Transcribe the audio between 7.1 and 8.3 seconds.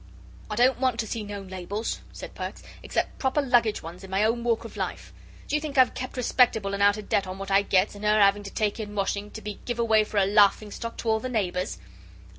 on what I gets, and her